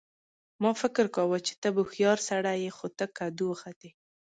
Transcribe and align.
ما 0.63 0.71
فکر 0.81 1.05
کاوه 1.15 1.37
چې 1.47 1.53
ته 1.61 1.67
به 1.75 1.81
هوښیار 1.85 2.17
سړی 2.29 2.57
یې 2.63 2.71
خو 2.77 2.87
ته 2.97 3.05
کدو 3.17 3.45
وختې 3.51 3.89